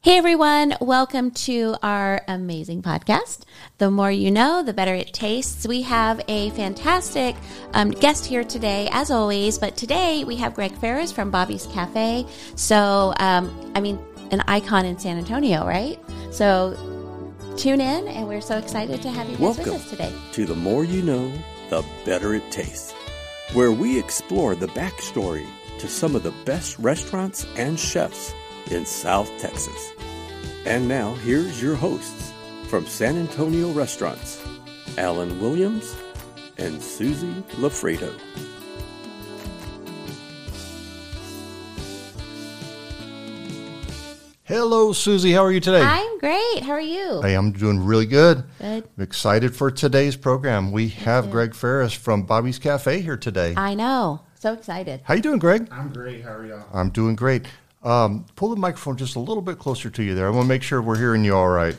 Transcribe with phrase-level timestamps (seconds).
[0.00, 3.40] Hey everyone, welcome to our amazing podcast.
[3.78, 5.66] The more you know, the better it tastes.
[5.66, 7.34] We have a fantastic
[7.74, 12.24] um, guest here today, as always, but today we have Greg Ferris from Bobbie's Cafe.
[12.54, 13.98] So, um, I mean,
[14.30, 15.98] an icon in San Antonio, right?
[16.30, 16.76] So,
[17.56, 20.12] tune in, and we're so excited to have you guys Welcome with us today.
[20.32, 21.32] to The More You Know,
[21.70, 22.92] the Better It Tastes,
[23.52, 25.46] where we explore the backstory
[25.80, 28.32] to some of the best restaurants and chefs
[28.70, 29.92] in South Texas.
[30.66, 32.32] And now, here's your hosts
[32.68, 34.42] from San Antonio Restaurants
[34.98, 35.96] Alan Williams
[36.58, 38.12] and Susie LaFredo.
[44.44, 45.32] Hello, Susie.
[45.32, 45.82] How are you today?
[45.82, 46.62] I'm great.
[46.62, 47.20] How are you?
[47.20, 48.44] Hey, I'm doing really good.
[48.58, 48.88] Good.
[48.96, 50.72] I'm excited for today's program.
[50.72, 53.52] We have Greg Ferris from Bobbie's Cafe here today.
[53.58, 54.22] I know.
[54.36, 55.02] So excited.
[55.04, 55.68] How you doing, Greg?
[55.70, 56.24] I'm great.
[56.24, 56.64] How are y'all?
[56.72, 57.46] I'm doing great.
[57.82, 60.26] Um, pull the microphone just a little bit closer to you there.
[60.26, 61.76] I want to make sure we're hearing you all right.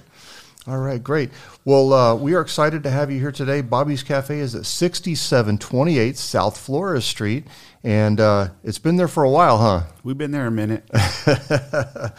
[0.67, 1.31] All right, great.
[1.66, 3.61] Well, uh, we are excited to have you here today.
[3.61, 7.47] Bobbie's Cafe is at 6728 South Flores Street,
[7.83, 9.83] and uh, it's been there for a while, huh?
[10.03, 10.88] We've been there a minute.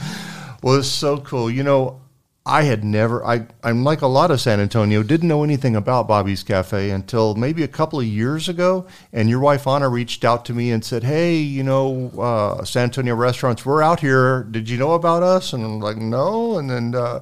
[0.62, 1.50] Well, it's so cool.
[1.50, 2.00] You know,
[2.46, 6.08] I had never, I, I'm like a lot of San Antonio, didn't know anything about
[6.08, 8.86] Bobbie's Cafe until maybe a couple of years ago.
[9.12, 12.84] And your wife, Ana, reached out to me and said, Hey, you know, uh, San
[12.84, 14.44] Antonio restaurants, we're out here.
[14.44, 15.52] Did you know about us?
[15.52, 16.56] And I'm like, No.
[16.56, 17.20] And then, uh,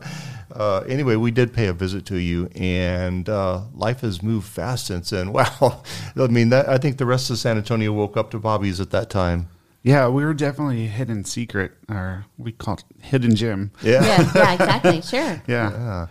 [0.55, 4.86] uh, anyway, we did pay a visit to you, and uh, life has moved fast
[4.86, 5.33] since then.
[5.39, 5.83] Wow,
[6.16, 8.90] I mean, that, I think the rest of San Antonio woke up to Bobbie's at
[8.90, 9.48] that time.
[9.88, 13.70] Yeah, we were definitely a hidden secret, or we called it hidden gem.
[13.82, 14.04] Yeah.
[14.04, 15.00] Yeah, yeah, exactly.
[15.12, 15.42] Sure.
[15.46, 15.70] Yeah.
[15.70, 16.06] Yeah.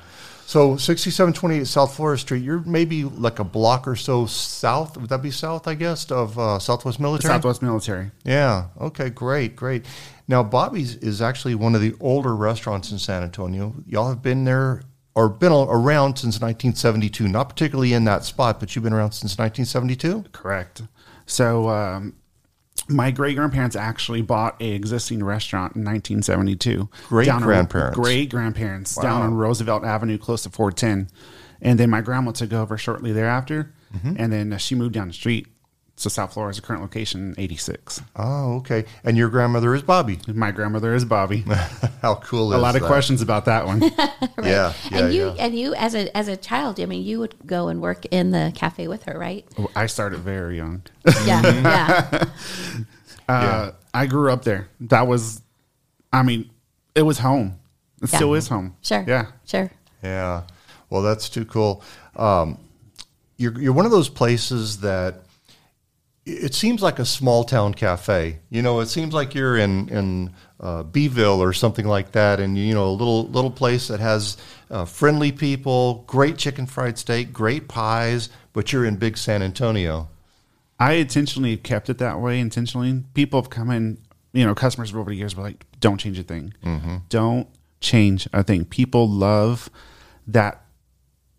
[0.48, 4.98] So 6728 South Flores Street, you're maybe like a block or so south.
[4.98, 7.32] Would that be south, I guess, of uh, Southwest Military?
[7.34, 8.10] Southwest Military.
[8.24, 8.68] Yeah.
[8.82, 9.86] Okay, great, great.
[10.28, 13.76] Now, Bobbie's is actually one of the older restaurants in San Antonio.
[13.86, 14.82] Y'all have been there
[15.14, 17.28] or been a- around since 1972.
[17.28, 20.30] Not particularly in that spot, but you've been around since 1972?
[20.32, 20.82] Correct.
[21.26, 22.16] So, um,
[22.90, 26.90] my great grandparents actually bought a existing restaurant in 1972.
[27.08, 27.96] Great-grandparents.
[27.96, 31.10] Great grandparents down on Roosevelt Avenue, close to 410.
[31.62, 34.16] And then my grandma took over shortly thereafter, Mm-hmm.
[34.20, 35.48] and then she moved down the street.
[36.00, 38.04] So South Flores current location, 86.
[38.16, 38.86] Oh, okay.
[39.04, 40.20] And your grandmother is Bobbie.
[40.28, 41.42] My grandmother is Bobbie.
[42.04, 43.82] How cool is a lot of questions about that one.
[44.44, 45.46] Yeah, yeah, and you yeah.
[45.46, 48.30] and you as a as a child, I mean, you would go and work in
[48.30, 49.46] the cafe with her, right?
[49.76, 50.84] I started very young.
[51.26, 51.42] Yeah,
[52.24, 52.24] yeah.
[53.28, 54.70] Uh, I grew up there.
[54.82, 55.42] That was,
[56.14, 56.50] I mean,
[56.96, 57.60] it was home.
[58.02, 58.18] It Yeah.
[58.18, 58.76] still is home.
[58.82, 59.04] Sure.
[59.08, 59.32] Yeah.
[59.46, 59.72] Sure.
[60.04, 60.44] Yeah.
[60.90, 61.82] Well, that's too cool.
[62.16, 62.60] Um,
[63.38, 65.24] you're, you're one of those places that
[66.28, 68.40] it seems like a small town cafe.
[68.50, 72.58] You know, it seems like you're in in uh, Beeville or something like that, and
[72.58, 74.38] you know, a little little place that has
[74.70, 80.10] uh, friendly people, great chicken fried steak, great pies, but you're in big San Antonio.
[80.80, 82.40] I intentionally kept it that way.
[82.40, 83.98] Intentionally, people have come in.
[84.34, 86.54] You know, customers over the years were like, "Don't change a thing.
[87.10, 87.48] Don't
[87.80, 89.70] change a thing." People love
[90.28, 90.62] that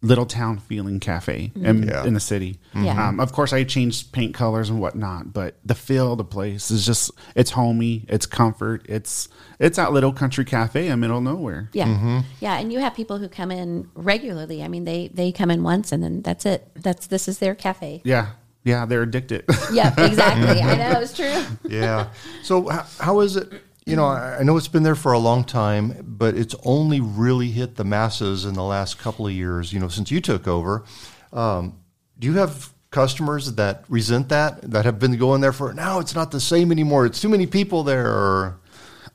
[0.00, 2.04] little town feeling cafe in, Yeah.
[2.04, 2.60] in the city.
[2.74, 3.08] Yeah.
[3.08, 6.70] Um, of course, I changed paint colors and whatnot, but the feel of the place
[6.70, 9.28] is just it's homey, it's comfort, it's
[9.58, 11.68] it's that little country cafe in the middle of nowhere.
[11.72, 11.86] Yeah.
[11.88, 12.18] Mm-hmm.
[12.40, 12.58] Yeah.
[12.58, 14.62] And you have people who come in regularly.
[14.62, 16.68] I mean, they they come in once and then that's it.
[16.76, 18.00] That's this is their cafe.
[18.04, 18.28] Yeah,
[18.62, 19.44] yeah, they're addicted.
[19.72, 20.62] Yeah, exactly.
[20.62, 21.42] I know it's true.
[21.68, 22.10] Yeah.
[22.44, 23.52] So how, how is it?
[23.88, 27.50] You know, I know it's been there for a long time, but it's only really
[27.50, 29.72] hit the masses in the last couple of years.
[29.72, 30.84] You know, since you took over.
[31.32, 31.78] Um,
[32.18, 36.00] do you have customers that resent that that have been going there for now?
[36.00, 37.06] It's not the same anymore.
[37.06, 38.06] It's too many people there.
[38.06, 38.60] Or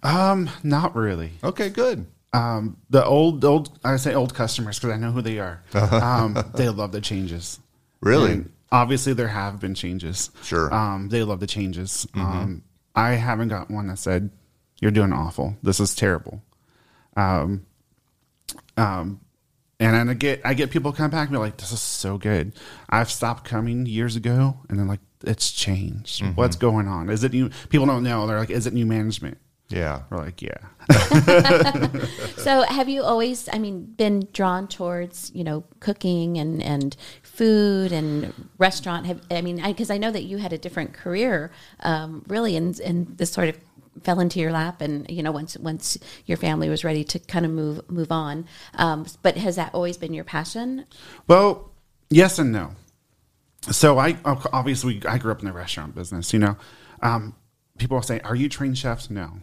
[0.02, 1.32] um, not really.
[1.44, 2.06] okay, good.
[2.34, 5.62] Um, the old old I say old customers because I know who they are.
[5.74, 7.60] Um, they love the changes.
[8.02, 8.32] Really?
[8.32, 10.32] And obviously, there have been changes.
[10.42, 10.74] Sure.
[10.74, 12.08] Um, they love the changes.
[12.16, 12.64] Um,
[12.96, 14.30] I haven't got one that said,
[14.84, 15.56] "You're doing awful.
[15.64, 16.44] This is terrible."
[17.16, 17.66] Um,
[18.76, 19.22] um,
[19.80, 22.18] and then I get I get people come back and be like, "This is so
[22.18, 22.52] good."
[22.90, 26.22] I've stopped coming years ago, and then like it's changed.
[26.36, 27.10] What's going on?
[27.10, 27.50] Is it new?
[27.70, 28.28] People don't know.
[28.28, 29.38] They're like, "Is it new management?"
[29.74, 30.02] Yeah.
[30.10, 30.58] We're like, yeah.
[32.38, 37.92] So, have you always, I mean, been drawn towards you know cooking and and food
[37.92, 39.06] and restaurant?
[39.06, 42.76] Have I mean, because I, know that you had a different career, um, really, in
[42.84, 43.58] and this sort of
[44.02, 47.46] fell into your lap, and you know, once once your family was ready to kind
[47.46, 48.46] of move move on.
[48.76, 50.86] Um, but has that always been your passion?
[51.28, 51.72] Well,
[52.10, 52.72] yes and no.
[53.72, 56.34] So I obviously I grew up in the restaurant business.
[56.34, 56.58] You know,
[57.02, 57.36] um,
[57.78, 59.40] people say, "Are you trained chefs?" No,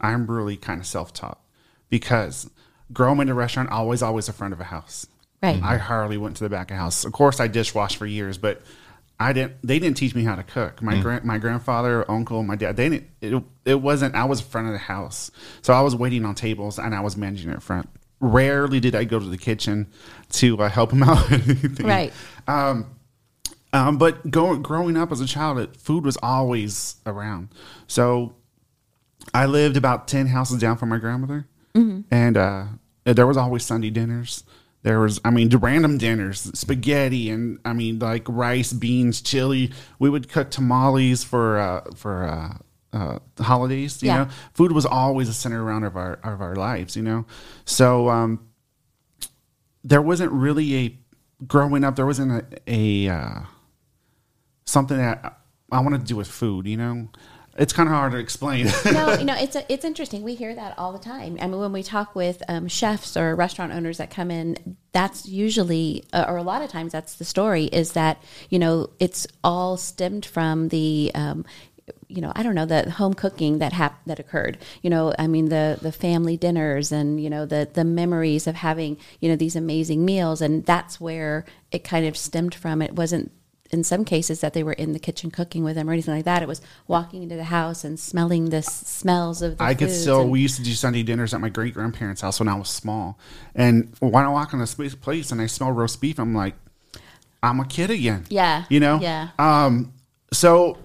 [0.00, 1.40] I'm really kind of self taught
[1.88, 2.50] because
[2.92, 5.06] growing in a restaurant, always always a front of a house.
[5.42, 5.60] Right.
[5.60, 7.04] I hardly went to the back of house.
[7.04, 8.62] Of course, I dishwashed for years, but
[9.22, 9.54] I didn't.
[9.62, 10.82] They didn't teach me how to cook.
[10.82, 12.76] My grand, my grandfather, uncle, my dad.
[12.76, 13.08] They didn't.
[13.20, 14.14] It, it wasn't.
[14.14, 15.30] I was front of the house,
[15.62, 17.88] so I was waiting on tables and I was managing it front.
[18.20, 19.88] Rarely did I go to the kitchen
[20.32, 21.30] to uh, help them out.
[21.32, 21.86] anything.
[21.86, 22.12] Right.
[22.46, 22.86] Um,
[23.72, 27.48] um, but go, growing up as a child, it, food was always around.
[27.86, 28.34] So
[29.32, 31.46] I lived about 10 houses down from my grandmother.
[32.10, 32.64] And uh,
[33.04, 34.44] there was always Sunday dinners.
[34.82, 39.70] There was, I mean, random dinners, spaghetti, and I mean, like rice, beans, chili.
[40.00, 42.58] We would cook tamales for uh, for uh,
[42.96, 44.02] uh, holidays.
[44.02, 44.24] You Yeah.
[44.24, 46.96] know, food was always a center around of our of our lives.
[46.96, 47.26] You know,
[47.64, 48.40] so um,
[49.84, 50.98] there wasn't really a
[51.46, 51.94] growing up.
[51.94, 53.40] There wasn't a, a uh,
[54.64, 55.38] something that
[55.70, 56.66] I wanted to do with food.
[56.66, 57.08] You know,
[57.56, 58.66] it's kind of hard to explain.
[58.84, 60.22] no, you know, it's a, it's interesting.
[60.22, 61.36] We hear that all the time.
[61.40, 65.26] I mean, when we talk with um, chefs or restaurant owners that come in, that's
[65.26, 67.64] usually, uh, or a lot of times, that's the story.
[67.66, 71.10] Is that you know, it's all stemmed from the.
[71.14, 71.44] Um,
[72.06, 74.58] you know, I don't know the home cooking that hap- that occurred.
[74.82, 78.54] You know, I mean the the family dinners and you know the the memories of
[78.54, 82.82] having you know these amazing meals, and that's where it kind of stemmed from.
[82.82, 83.32] It wasn't
[83.72, 86.26] in some cases that they were in the kitchen cooking with them or anything like
[86.26, 86.42] that.
[86.42, 89.90] It was walking into the house and smelling the s- smells of the I could
[89.90, 90.20] still.
[90.22, 92.68] and- We used to do Sunday dinners at my great grandparents' house when I was
[92.68, 93.18] small,
[93.54, 96.54] and when I walk in this place- place and I smell roast beef, I'm like,
[97.42, 98.24] I'm a kid again.
[98.28, 99.00] Yeah, you know.
[99.00, 99.28] yeah.
[99.38, 99.94] Um.
[100.34, 100.78] So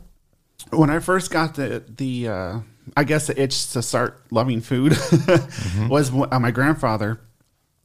[0.71, 2.59] when I first got the the uh,
[2.95, 4.97] I guess the itch to start loving food
[5.89, 7.19] was wh- uh, my grandfather.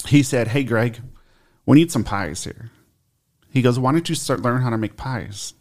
[0.06, 1.00] He said, "Hey, Greg,
[1.66, 2.70] we need some pies here."
[3.52, 5.54] He goes, "Why don't you start learn how to make pies?"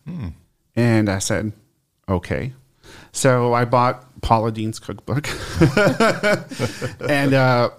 [0.75, 1.51] And I said,
[2.09, 2.53] "Okay."
[3.11, 5.27] So I bought Paula Deen's cookbook,
[7.09, 7.69] and uh,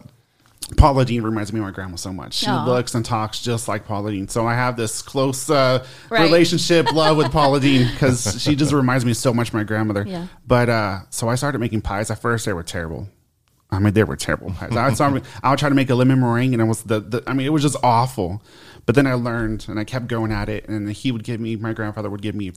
[0.76, 2.34] Paula Deen reminds me of my grandma so much.
[2.34, 2.64] She Aw.
[2.66, 4.28] looks and talks just like Paula Deen.
[4.28, 6.22] So I have this close uh, Right.
[6.22, 10.04] relationship, love with Paula Deen because she just reminds me so much of my grandmother.
[10.06, 10.26] Yeah.
[10.46, 12.10] But uh, so I started making pies.
[12.10, 13.08] At first, they were terrible.
[13.72, 14.76] I mean, they were terrible pies.
[14.76, 17.22] I, started, I would try to make a lemon meringue, and it was the, the.
[17.26, 18.42] I mean, it was just awful.
[18.84, 20.68] But then I learned, and I kept going at it.
[20.68, 22.52] And he would give me, my grandfather would give me,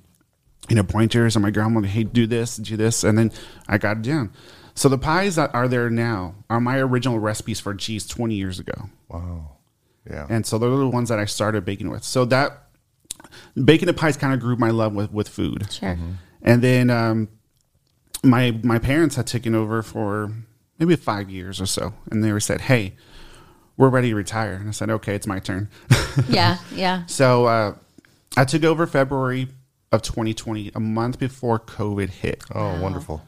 [0.68, 3.32] you know, pointers, and my grandma would, hey, do this, do this, and then
[3.68, 4.34] I got it down.
[4.76, 8.60] So the pies that are there now are my original recipes for cheese 20 years
[8.60, 8.90] ago.
[9.08, 9.52] Wow.
[10.10, 10.28] Yeah.
[10.30, 12.04] And so those are the ones that I started baking with.
[12.04, 12.68] So that
[13.64, 15.72] baking the pies kind of grew my love with, with food.
[15.72, 15.98] Sure.
[16.42, 17.30] And then um,
[18.22, 20.32] my my parents had taken over for
[20.80, 22.94] maybe five years or so, and they were said, "Hey,
[23.78, 25.70] we're ready to retire." And I said, "Okay, it's my turn."
[26.30, 27.06] Yeah, yeah.
[27.08, 27.76] so uh,
[28.38, 29.50] I took over February
[29.92, 32.42] of 2020, a month before COVID hit.
[32.54, 33.22] oh, wonderful.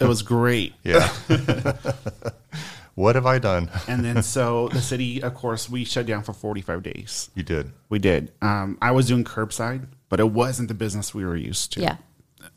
[0.00, 0.72] It was great.
[0.82, 1.12] Yeah.
[2.94, 3.70] what have I done?
[3.88, 7.30] And then so the city, of course, we shut down for 45 days.
[7.34, 7.72] You did.
[7.88, 8.32] We did.
[8.40, 11.80] Um, I was doing curbside, but it wasn't the business we were used to.
[11.80, 11.96] Yeah.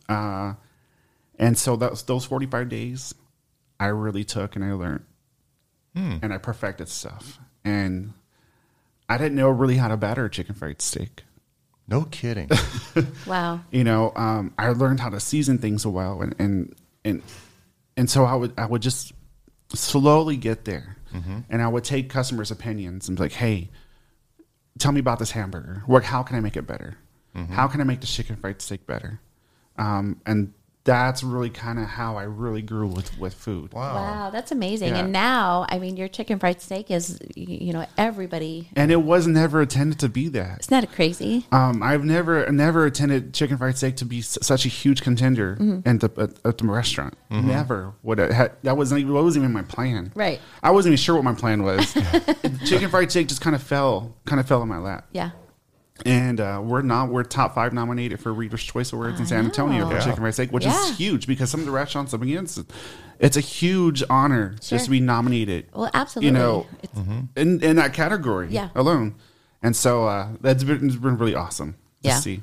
[0.08, 0.54] Uh,
[1.38, 3.14] and so those those 45 days,
[3.80, 5.04] I really took and I learned,
[5.96, 7.40] and I perfected stuff.
[7.64, 8.14] And
[9.10, 11.24] I didn't know really how to batter a chicken fried steak.
[11.88, 12.50] No kidding.
[13.28, 13.62] Wow.
[13.72, 17.22] You know, um, I learned how to season things well, and and and
[17.98, 19.14] and so I would I would just
[19.74, 20.98] slowly get there,
[21.50, 23.70] and I would take customers' opinions and be like, hey,
[24.80, 25.84] tell me about this hamburger.
[25.86, 26.04] What?
[26.04, 26.98] How can I make it better?
[27.52, 29.20] How can I make the chicken fried steak better?
[29.78, 30.54] Um, and
[30.86, 33.74] that's really kind of how I really grew with with food.
[33.74, 34.90] Wow, that's amazing.
[34.90, 35.00] Yeah.
[35.00, 38.70] And now, I mean, your chicken fried steak is, you know, everybody.
[38.76, 40.60] And it was never intended to be that.
[40.62, 41.48] Isn't that crazy?
[41.52, 45.58] Um, I've never never attended chicken fried steak to be s- such a huge contender
[45.86, 47.16] at, the, at, at the restaurant.
[47.32, 50.12] Never would it had, that wasn't even, that wasn't even my plan.
[50.16, 50.40] Right.
[50.64, 51.92] I wasn't even sure what my plan was.
[52.66, 55.08] chicken fried steak just kind of fell kind of fell in my lap.
[55.12, 55.32] Yeah.
[56.06, 59.88] And uh, we're not we're top five nominated for Reader's Choice Awards in San Antonio
[59.88, 60.00] for Wow.
[60.02, 60.90] chicken fried steak, which Yeah.
[60.90, 62.66] is huge because some of the restaurants up against it,
[63.20, 64.78] it's a huge honor Sure.
[64.78, 65.68] just to be nominated.
[65.74, 66.28] Well, absolutely.
[66.28, 66.94] You know, It's,
[67.38, 68.70] in in that category Yeah.
[68.76, 69.16] alone.
[69.64, 71.74] And so uh, that's been, it's been really awesome
[72.04, 72.20] to Yeah.
[72.20, 72.42] see.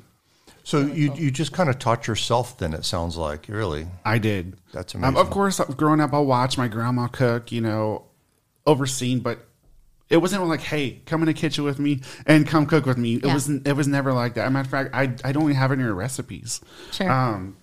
[0.63, 2.73] So you you just kind of taught yourself then.
[2.73, 3.85] It sounds like really.
[4.03, 4.55] I did.
[4.73, 5.21] That's Um, amazing.
[5.21, 7.51] of course, growing up, I watched my grandma cook.
[7.51, 8.05] You know,
[8.65, 9.45] overseen, but
[10.13, 13.15] it wasn't like, "Hey, come in the kitchen with me and come cook with me."
[13.15, 13.33] It Yeah.
[13.33, 14.43] was it was never like that.
[14.43, 16.61] As a matter of fact, I I don't even have any recipes.
[16.91, 17.11] Sure.
[17.11, 17.57] Um,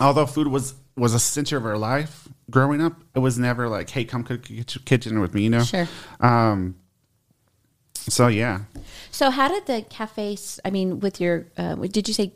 [0.00, 3.88] although food was was a center of our life growing up, it was never like,
[3.90, 4.42] "Hey, come cook
[4.84, 5.64] kitchen with me." You know.
[5.64, 5.88] Sure.
[6.20, 6.76] Um.
[8.08, 8.60] So yeah,
[9.10, 10.36] So how did the cafe?
[10.64, 12.32] I mean, with your, uh, did you say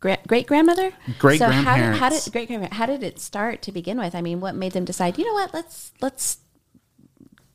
[0.00, 0.92] great grandmother?
[1.18, 2.24] Great So how did, how grandparents.
[2.24, 2.76] did great grandparents?
[2.76, 4.14] How did it start to begin with?
[4.14, 5.16] I mean, what made them decide?
[5.16, 5.54] You know what?
[5.54, 6.38] Let's let's,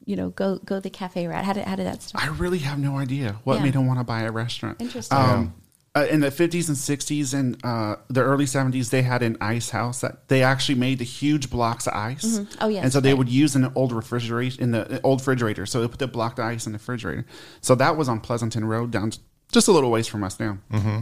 [0.05, 1.45] you know, go go the cafe route.
[1.45, 2.23] How did how did that start?
[2.23, 3.63] I really have no idea what Yeah.
[3.63, 4.81] made him want to buy a restaurant.
[4.81, 5.17] Interesting.
[5.17, 5.53] Um,
[5.95, 9.69] uh, in the 50s and 60s and uh, the early 70s, they had an ice
[9.69, 12.39] house that they actually made the huge blocks of ice.
[12.59, 13.17] Oh, yes, and so they right.
[13.19, 15.67] would use an old refrigerator in the old refrigerator.
[15.67, 17.27] So they put the block of ice in the refrigerator.
[17.61, 19.11] So that was on Pleasanton Road, down
[19.51, 20.57] just a little ways from us now.
[20.71, 21.01] Mm-hmm.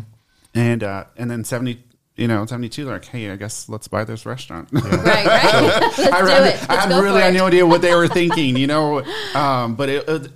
[0.56, 1.82] And uh, and then 70.
[2.22, 4.70] You know, 72, they're like, hey, I guess let's buy this restaurant.
[4.74, 5.26] right, right.
[5.26, 6.42] let's do I, I, it.
[6.42, 7.38] Let's I had really for had it.
[7.40, 9.04] no idea what they were thinking, you know.
[9.34, 10.32] Um, but it, it,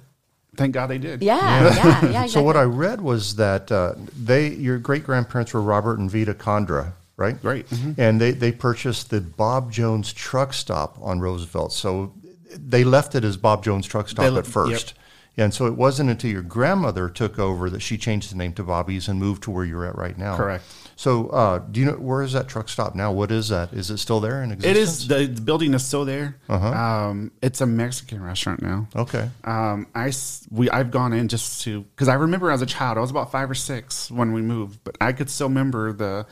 [0.55, 1.21] thank God they did.
[1.21, 2.05] Yeah, yeah, yeah.
[2.07, 2.27] exactly.
[2.29, 6.33] So what I read was that uh, they your great grandparents were Robert and Vita
[6.33, 7.37] Condra, right?
[7.43, 7.67] Right.
[7.69, 7.99] Mhm.
[7.99, 11.71] And they they purchased the Bob Jones truck stop on Roosevelt.
[11.71, 12.13] So
[12.57, 14.95] they left it as Bob Jones truck stop They at left- first.
[15.37, 18.63] And so it wasn't until your grandmother took over that she changed the name to
[18.63, 20.37] Bobbie's and moved to where you're at right now.
[20.37, 20.63] Correct.
[20.95, 23.11] So uh, do you know where is that truck stop now?
[23.11, 23.73] What is that?
[23.73, 25.01] Is it still there in existence?
[25.01, 26.37] is the, the building is still there.
[26.47, 26.67] Uh-huh.
[26.67, 28.87] Um, it's a Mexican restaurant now.
[28.95, 29.29] Okay.
[29.43, 30.13] Um, I
[30.51, 33.31] we I've gone in just to because I remember as a child I was about
[33.31, 36.25] five or six when we moved, but I could still remember the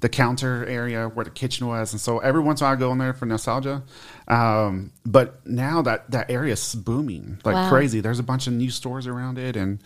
[0.00, 2.80] the counter area where the kitchen was, and so every once in a while I
[2.80, 3.82] go in there for nostalgia.
[4.28, 7.68] Um, but now that that area is booming like Wow.
[7.68, 8.00] crazy.
[8.00, 9.78] There's a bunch of new stores around it, and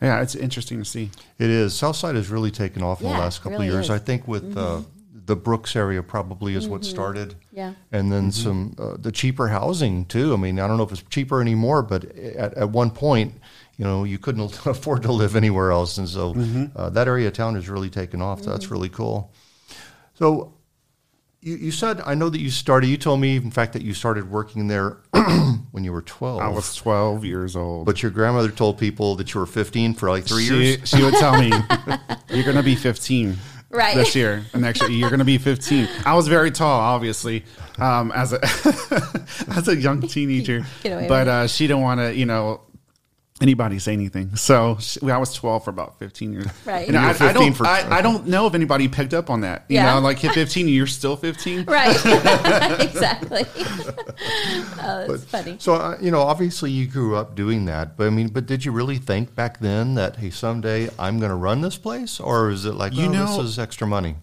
[0.00, 1.10] yeah, it's interesting to see.
[1.38, 1.74] It is.
[1.74, 3.84] Southside has really taken off in Yeah, the last couple really of years.
[3.86, 3.90] is.
[3.90, 4.02] Mm-hmm.
[4.02, 4.80] I think with uh,
[5.26, 7.34] the Brooks area probably is what started.
[7.52, 7.74] Yeah.
[7.92, 10.32] And then some uh, the cheaper housing too.
[10.32, 13.34] I mean, I don't know if it's cheaper anymore, but at, at one point,
[13.76, 16.34] you know, you couldn't afford to live anywhere else, and so
[16.74, 18.42] uh, that area of town has really taken off.
[18.42, 18.74] So that's Mm-hmm.
[18.74, 19.32] really cool.
[20.20, 20.54] So.
[21.42, 22.88] You, you said I know that you started.
[22.88, 24.98] You told me, in fact, that you started working there
[25.70, 26.42] when you were twelve.
[26.42, 27.86] I was 12 years old.
[27.86, 30.86] but your grandmother told people that you were fifteen for like three she, years.
[30.90, 31.48] She would tell me,
[32.28, 33.38] "You're going to be 15
[33.70, 33.94] Right.
[33.96, 37.46] this year, and next year you're going to be 15." I was very tall, obviously,
[37.78, 38.40] um, as a
[39.56, 42.60] as a young teenager, Get away but uh, she didn't want to, you know.
[43.40, 44.36] Anybody say anything?
[44.36, 46.46] So she, I was 12 for about 15 years.
[46.66, 46.86] Right.
[46.86, 47.52] You know, You were I, I don't.
[47.54, 49.64] for- I, I don't know if anybody picked up on that.
[49.68, 49.94] You Yeah.
[49.94, 51.64] know, like hit 15, you're still 15.
[51.64, 51.88] Right.
[52.80, 53.44] exactly.
[54.82, 55.56] oh, that's funny.
[55.58, 58.64] So uh, you know, obviously you grew up doing that, but I mean, but did
[58.64, 62.50] you really think back then that hey, someday I'm going to run this place, or
[62.50, 64.16] is it like You oh, know- this is extra money?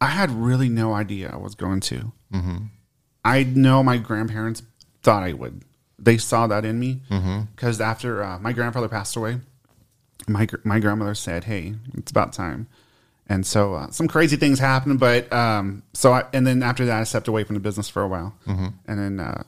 [0.00, 2.12] I had really no idea I was going to.
[2.32, 2.56] Mm-hmm.
[3.24, 4.62] I know my grandparents
[5.02, 5.62] thought I would.
[6.02, 7.00] They saw that in me
[7.54, 9.38] because after uh, my grandfather passed away,
[10.28, 12.66] my my grandmother said, "Hey, it's about time."
[13.28, 17.00] And so uh, some crazy things happened, but um, so I, and then after that,
[17.00, 19.44] I stepped away from the business for a while, and then uh,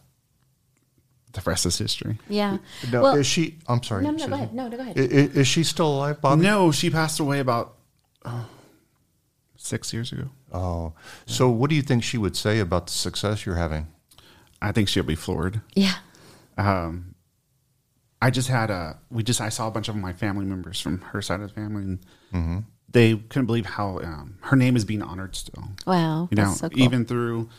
[1.33, 2.19] the rest is history.
[2.29, 2.59] Yeah.
[2.93, 3.59] Now, well, is she?
[3.67, 4.05] I'm sorry.
[4.05, 4.31] no, no, Susan.
[4.31, 4.55] go ahead.
[4.55, 4.97] No, no, go ahead.
[4.97, 6.43] I- i- Is, she still alive, Bobbie?
[6.43, 7.75] No, she passed away about
[8.25, 8.47] oh,
[9.57, 10.29] six years ago.
[10.53, 10.93] Oh,
[11.27, 13.89] so what do you think she would say about the success you're having?
[14.63, 15.61] I think she'll be floored.
[15.75, 15.95] yeah.
[16.57, 17.15] Um,
[18.23, 21.01] I just had a we just I saw a bunch of my family members from
[21.01, 21.99] her side of the family,
[22.33, 25.65] and they couldn't believe how um, her name is being honored still.
[25.87, 26.29] Wow.
[26.31, 26.83] You know, that's so cool.
[26.83, 27.51] even through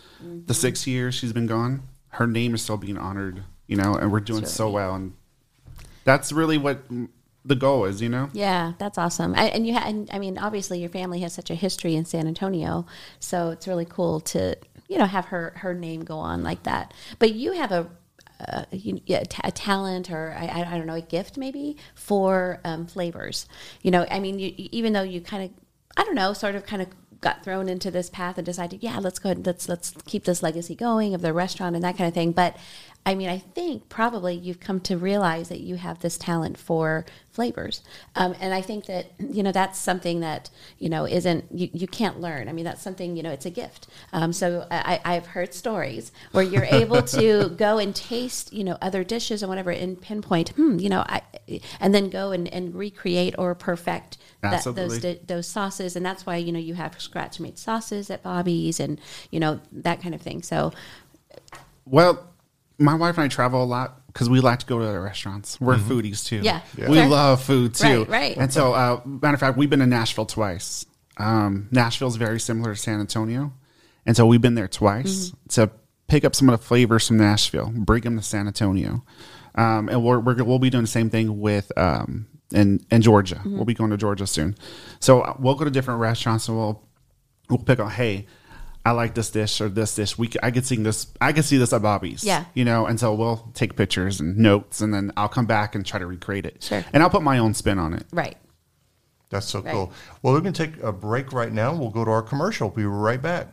[0.47, 3.43] the six years she's been gone, her name is still being honored.
[3.67, 5.13] You know, and we're doing That's so well, and
[6.03, 6.79] that's really what
[7.43, 8.01] the goal is.
[8.01, 9.35] You know, Yeah, that's awesome.
[9.35, 12.05] I, and you, ha- and I mean, obviously, your family has such a history in
[12.05, 12.85] San Antonio,
[13.19, 14.55] so it's really cool to
[14.87, 16.93] you know have her her name go on like that.
[17.19, 17.89] But you have a
[18.39, 22.87] uh, a, ta- a talent or I, I don't know a gift maybe for um,
[22.87, 23.47] flavors.
[23.81, 25.51] You know, I mean, you, even though you kind of
[25.97, 26.89] I don't know, sort of kind of
[27.21, 30.43] got thrown into this path and decided, yeah, let's go ahead, let's let's keep this
[30.43, 32.31] legacy going of the restaurant and that kind of thing.
[32.31, 32.57] But
[33.07, 37.05] I mean, I think probably you've come to realize that you have this talent for
[37.29, 37.83] flavors,
[38.15, 41.85] um, and I think that you know that's something that you know isn't you, you
[41.85, 42.49] can't learn.
[42.49, 43.87] I mean, that's something you know it's a gift.
[44.11, 48.77] Um, so I, I've heard stories where you're able to go and taste you know
[48.81, 51.21] other dishes or whatever and pinpoint, hmm, you know, I,
[51.79, 56.37] and then go and, and recreate or perfect that, those those sauces, and that's why
[56.37, 60.21] you know you have scratch made sauces at Bobbie's and you know that kind of
[60.21, 60.41] thing.
[60.41, 60.73] So
[61.85, 62.27] well,
[62.77, 65.59] my wife and I travel a lot because we like to go to the restaurants.
[65.59, 66.37] We're foodies too.
[66.37, 66.61] Yeah.
[66.77, 66.89] Yeah.
[66.89, 67.07] we Fair.
[67.09, 67.99] love food too.
[68.03, 68.37] Right, right.
[68.37, 70.85] And so, uh, matter of fact, we've been to Nashville twice.
[71.17, 73.53] um, Nashville is very similar to San Antonio,
[74.05, 75.69] and so we've been there twice to
[76.07, 79.03] pick up some of the flavors from Nashville, bring them to San Antonio,
[79.55, 83.41] um, and we're, we're we'll be doing the same thing with um, in in Georgia.
[83.45, 84.55] We'll be going to Georgia soon,
[84.99, 86.83] so uh, we'll go to different restaurants and we'll
[87.49, 88.27] we'll pick on hey.
[88.85, 90.15] I like this dish or this dish.
[90.17, 91.07] We, c- I could see this.
[91.19, 92.23] I could see this at Bobbie's.
[92.23, 92.45] Yeah.
[92.53, 95.83] you know, and so we'll take pictures and notes, and then I'll come back and
[95.85, 96.61] try to recreate it.
[96.63, 96.85] Sure.
[96.93, 98.05] and I'll put my own spin on it.
[98.13, 98.37] Right.
[99.31, 99.73] That's so Right.
[99.73, 99.91] cool.
[100.21, 101.73] Well, we're going to take a break right now.
[101.75, 102.69] We'll go to our commercial.
[102.69, 103.47] We'll be right back.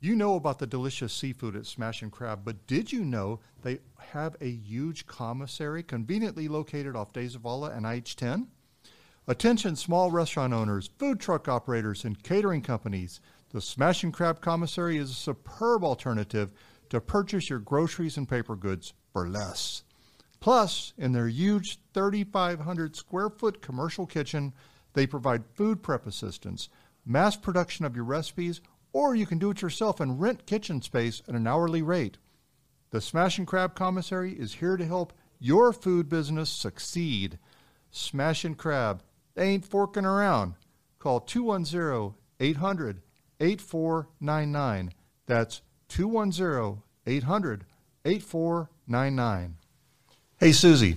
[0.00, 3.78] You know about the delicious seafood at Smash and Crab, but did you know they
[4.12, 8.48] have a huge commissary conveniently located off De Zavala and IH 10?
[9.28, 13.20] Attention small restaurant owners, food truck operators, and catering companies.
[13.50, 16.50] The Smash and Crab Commissary is a superb alternative
[16.88, 19.84] to purchase your groceries and paper goods for less.
[20.40, 24.52] Plus, in their huge 3,500 square foot commercial kitchen,
[24.94, 26.68] they provide food prep assistance,
[27.06, 28.60] mass production of your recipes,
[28.92, 32.18] or you can do it yourself and rent kitchen space at an hourly rate.
[32.90, 37.38] The Smash and Crab Commissary is here to help your food business succeed.
[37.92, 39.02] Smash and Crab,
[39.34, 40.54] they ain't forking around.
[40.98, 43.02] Call 210 800
[43.40, 44.92] 8499.
[45.26, 47.64] That's 210 800
[48.04, 49.56] 8499.
[50.38, 50.96] Hey, Susie,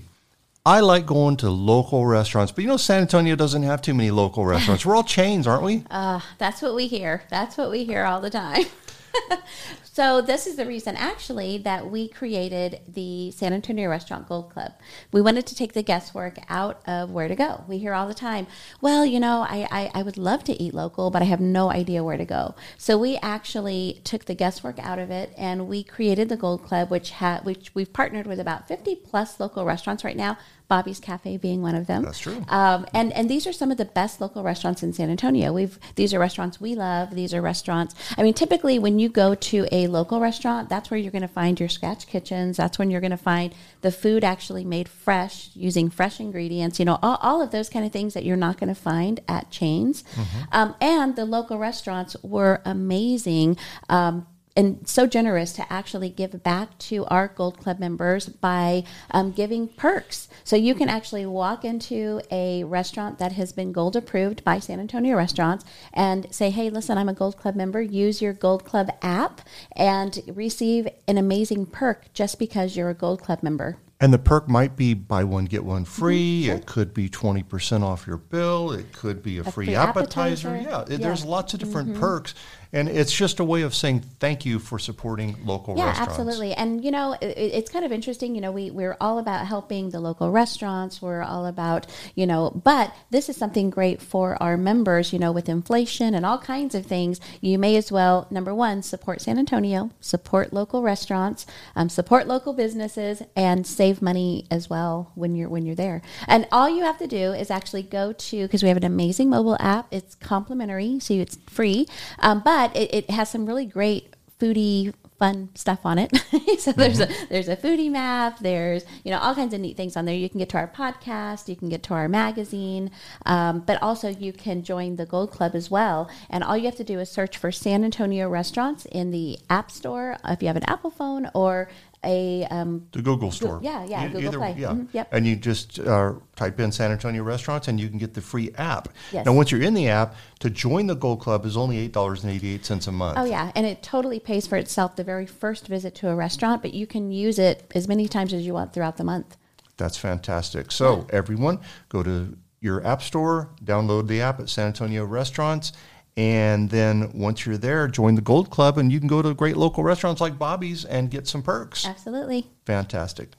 [0.66, 4.12] I like going to local restaurants, but you know, San Antonio doesn't have too many
[4.12, 4.86] local restaurants.
[4.86, 5.84] We're all chains, aren't we?
[5.92, 7.24] Uh, that's what we hear.
[7.30, 8.66] That's what we hear all the time.
[9.84, 14.74] so this is the reason actually that we created the San Antonio Restaurant Gold Club.
[15.12, 17.64] We wanted to take the guesswork out of where to go.
[17.68, 18.48] We hear all the time,
[18.82, 21.72] well, you know, I, I, I would love to eat local, but I have no
[21.72, 22.56] idea where to go.
[22.78, 26.90] So we actually took the guesswork out of it and we created the Gold Club,
[26.90, 30.38] which ha- which we've partnered with about 50 plus local restaurants right now.
[30.68, 32.04] Bobbie's Cafe being one of them.
[32.04, 32.44] That's true.
[32.50, 35.54] Um, and and these are some of the best local restaurants in San Antonio.
[35.54, 37.14] We've these are restaurants we love.
[37.14, 37.94] These are restaurants.
[38.18, 41.28] I mean, typically when you go to a local restaurant, that's where you're going to
[41.28, 42.58] find your scratch kitchens.
[42.58, 46.80] That's when you're going to find the food actually made fresh using fresh ingredients.
[46.80, 49.20] You know, all, all of those kind of things that you're not going to find
[49.28, 50.04] at chains.
[50.52, 53.58] Um, and the local restaurants were amazing.
[53.90, 59.32] Um, and so generous to actually give back to our Gold Club members by um,
[59.32, 60.30] giving perks.
[60.44, 64.80] So you can actually walk into a restaurant that has been Gold approved by San
[64.80, 67.82] Antonio Restaurants and say, hey, listen, I'm a Gold Club member.
[67.82, 69.42] Use your Gold Club app
[69.76, 73.78] and receive an amazing perk just because you're a Gold Club member.
[74.02, 76.50] And the perk might be buy one get one free.
[76.50, 78.74] It could be twenty percent off your bill.
[78.74, 80.50] It could be a, free, free appetizer.
[80.50, 80.70] appetizer.
[80.70, 81.08] Yeah, it- Yeah.
[81.08, 82.36] there's lots of different perks,
[82.76, 86.12] and it's just a way of saying thank you for supporting local Yeah, restaurants.
[86.12, 86.54] absolutely.
[86.54, 88.36] And you know, it, it's kind of interesting.
[88.36, 91.02] You know, we we're all about helping the local restaurants.
[91.02, 95.14] We're all about you know, but this is something great for our members.
[95.14, 98.84] You know, with inflation and all kinds of things, you may as well number one
[98.84, 101.46] support San Antonio, support local restaurants,
[101.78, 106.02] um, support local businesses, and save money as well when you're when you're there.
[106.28, 109.30] And all you have to do is actually go to because we have an amazing
[109.30, 109.88] mobile app.
[109.92, 111.88] It's complimentary, so it's free,
[112.20, 116.12] um, but it, it has some really great foodie fun stuff on it.
[116.60, 118.40] so there's a there's a foodie map.
[118.40, 120.16] There's you know all kinds of neat things on there.
[120.16, 121.48] You can get to our podcast.
[121.48, 122.92] You can get to our magazine,
[123.26, 126.10] um, but also you can join the Gold Club as well.
[126.30, 129.72] And all you have to do is search for San Antonio restaurants in the App
[129.72, 131.70] Store if you have an Apple phone or
[132.06, 133.60] a um, The Google store.
[133.62, 134.56] yeah, yeah, E- Google Play.
[134.58, 134.70] Yeah.
[134.70, 135.10] Mhm, yep.
[135.12, 138.52] And you just uh, type in San Antonio restaurants and you can get the free
[138.58, 138.90] app.
[139.12, 139.26] Yes.
[139.26, 142.92] Now, once you're in the app, to join the Gold Club is only $8.88 a
[142.92, 143.18] month.
[143.20, 146.62] Oh yeah, and it totally pays for itself the very first visit to a restaurant,
[146.62, 149.38] but you can use it as many times as you want throughout the month.
[149.78, 150.72] That's fantastic.
[150.72, 155.74] So, everyone, go to your app store, download the app at San Antonio Restaurants,
[156.18, 159.58] and then once you're there, join the Gold Club, and you can go to great
[159.58, 161.86] local restaurants like Bobbie's and get some perks.
[161.86, 162.48] Absolutely.
[162.66, 163.32] Fantastic.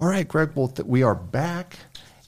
[0.00, 0.50] All right, Greg.
[0.54, 1.78] Well, th- we are back,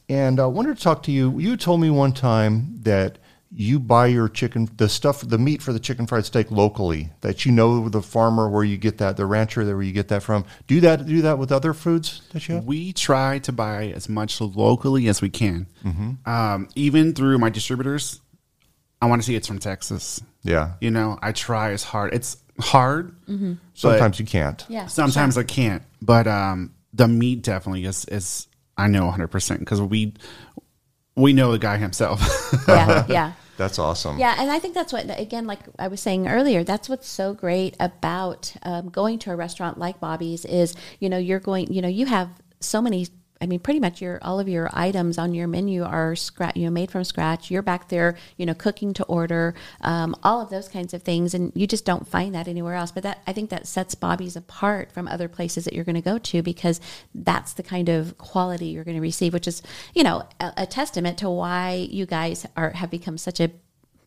[0.09, 1.39] and I wanted to talk to you.
[1.39, 3.19] You told me one time that
[3.53, 7.11] you buy your chicken, the stuff, the meat for the chicken fried steak locally.
[7.21, 10.09] That you know the farmer where you get that, the rancher there where you get
[10.09, 10.45] that from.
[10.67, 11.07] Do that.
[11.07, 12.65] Do that with other foods that you have.
[12.65, 15.67] We try to buy as much locally as we can.
[16.27, 18.21] Um, even through my distributors,
[19.01, 20.21] I want to see it's from Texas.
[20.43, 20.73] Yeah.
[20.81, 22.15] You know, I try as hard.
[22.15, 23.15] It's hard.
[23.27, 24.65] but Sometimes you can't.
[24.69, 24.87] Yeah.
[24.87, 25.83] sometimes I can't.
[26.03, 30.15] But um, the meat definitely is is I know 100 percent because we
[31.17, 32.21] we know the guy himself.
[32.69, 33.33] yeah, yeah.
[33.57, 34.19] That's awesome.
[34.19, 37.33] Yeah, and I think that's what, again, like I was saying earlier, that's what's so
[37.33, 41.81] great about um, going to a restaurant like Bobbie's is, you know, you're going, you
[41.81, 42.29] know, you have
[42.61, 43.07] so many
[43.41, 46.65] I mean, pretty much your all of your items on your menu are scratch, you
[46.65, 47.51] know, made from scratch.
[47.51, 51.35] You're back there, you know, cooking to order, um, all of those kinds of things,
[51.35, 52.91] and you just don't find that anywhere else.
[52.91, 56.01] But that I think that sets Bobbie's apart from other places that you're going to
[56.01, 56.81] go to because
[57.15, 59.63] that's the kind of quality you're going to receive, which is,
[59.95, 63.51] you know, a, a testament to why you guys are have become such a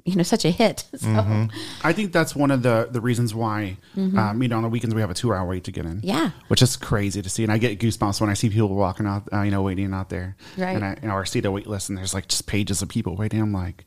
[0.06, 0.86] you know such a hit.
[1.00, 1.48] So
[1.84, 4.94] I think that's one of the the reasons why, um, you know, on the weekends
[4.96, 5.98] we have a two hour wait to get in.
[5.98, 6.08] Mm-hmm.
[6.08, 6.32] Yeah.
[6.48, 9.24] which is crazy to see, and I get goosebumps when I see people walking out,
[9.34, 10.36] uh, you know, waiting out there.
[10.58, 10.76] Right.
[10.76, 12.90] And I, you know, or see the wait list, and there's like just pages of
[12.90, 13.42] people waiting.
[13.42, 13.86] I'm like,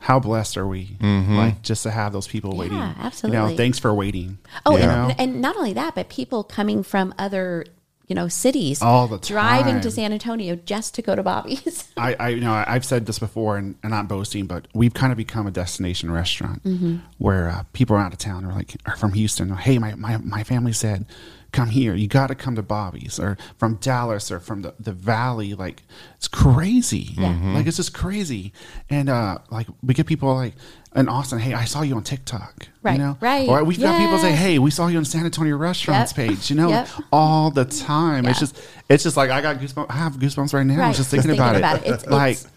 [0.00, 0.96] how blessed are we?
[1.00, 2.78] Like just to have those people waiting.
[2.78, 3.38] Absolutely.
[3.38, 4.38] You know, thanks for waiting.
[4.64, 7.66] Oh, you and, and not only that, but people coming from other,
[8.10, 9.32] you know, cities All the time.
[9.34, 9.90] driving to.
[9.90, 11.88] San Antonio just to go to Bobbie's.
[11.96, 15.12] I, I you know I've said this before and, and not boasting, but we've kind
[15.12, 16.96] of become a destination restaurant Mm-hmm.
[17.18, 19.48] where uh, people are out of town or like are from Houston.
[19.56, 21.06] Hey, my, my, my family said,
[21.52, 21.94] come here.
[21.94, 25.54] You got to come to Bobbie's or from Dallas or from the, the Valley.
[25.54, 25.82] Like
[26.16, 27.14] it's crazy.
[27.18, 28.52] Like it's just crazy.
[28.88, 30.54] And uh, like we get people like
[30.94, 31.38] in Austin.
[31.38, 32.66] Hey, I saw you on TikTok.
[32.82, 33.48] Right, You know, right.
[33.48, 36.28] Or we've got people say, Hey, we saw you on San Antonio restaurants Yep.
[36.28, 36.50] page.
[36.50, 36.88] You know, Yep.
[37.12, 38.26] all the time.
[38.26, 39.86] It's just it's just like I got goosebumps.
[39.90, 40.78] I have goosebumps right now.
[40.78, 41.88] Right, Just just thinking, thinking about, about it.
[41.90, 41.94] it.
[41.94, 42.52] It's- like it's-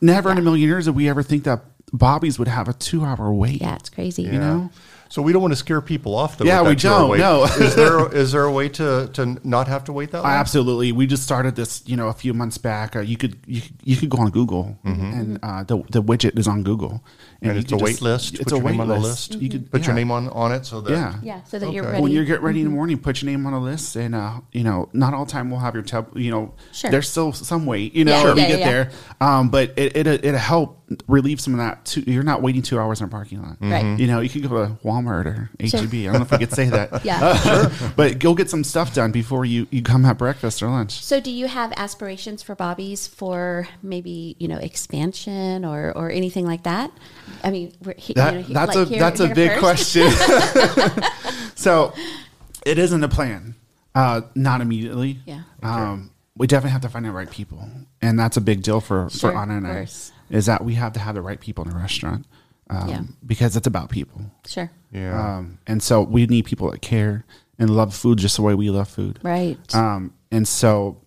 [0.00, 3.04] never in a million years did we ever think that Bobbie's would have a two
[3.04, 3.60] hour wait.
[3.60, 4.22] yeah, it's crazy.
[4.22, 4.70] You know?
[5.08, 6.36] So we don't want to scare people off.
[6.36, 7.18] Though, Yeah, with we that two-hour don't, wait.
[7.20, 7.44] no.
[7.44, 10.32] is there is there a way to to not have to wait that long?
[10.32, 10.90] Absolutely.
[10.92, 12.96] We just started this, you know, a few months back.
[12.96, 16.38] Uh, you could you, could- you could go on Google and uh, the the widget
[16.38, 17.04] is on Google,
[17.40, 18.34] And you it's a wait list?
[18.34, 19.30] It's Put a your wait name on the list.
[19.30, 19.42] list?
[19.42, 21.14] You could Put your name on on it so that Yeah.
[21.22, 22.02] Yeah, so that you're ready.
[22.02, 24.40] When you get ready in the morning, put your name on a list, and uh,
[24.52, 26.16] you know, not all time we'll have your tab.
[26.16, 26.90] You know, Sure.
[26.90, 27.94] there's still some wait.
[27.94, 28.70] You know, Yeah, when you yeah, get yeah.
[28.70, 28.90] there,
[29.20, 31.84] um, but it it it'll help relieve some of that.
[31.84, 33.56] Two, you're not waiting two hours in a parking lot.
[33.60, 33.98] Right.
[33.98, 35.92] You know, you could go to Walmart or HEB.
[35.94, 37.04] I don't know if we could say that.
[37.04, 37.70] Yeah.
[37.96, 41.02] but go get some stuff done before you you come have breakfast or lunch.
[41.04, 46.46] So, do you have aspirations for Bobbie's for maybe you know expansion or or anything
[46.46, 46.90] like that?
[47.42, 49.34] I mean, we're, he- That, you know, he- that's like a here- that's a here
[49.34, 49.60] big first.
[49.94, 50.10] question.
[51.54, 51.92] so
[52.64, 53.54] it isn't a plan.
[53.94, 55.18] Uh, not immediately.
[55.24, 55.42] Yeah.
[55.62, 57.66] Um, we definitely have to find the right people,
[58.02, 59.86] and that's a big deal for Sure, for Ana and of I.
[60.28, 60.38] course.
[60.38, 62.26] Is that we have to have the right people in the restaurant,
[62.70, 63.02] um, Yeah.
[63.26, 64.20] because it's about people.
[64.46, 64.70] Sure.
[64.92, 65.36] yeah.
[65.38, 67.24] Um, and so we need people that care
[67.58, 69.18] and love food just the way we love food.
[69.22, 69.58] Right.
[69.74, 70.98] Um, and so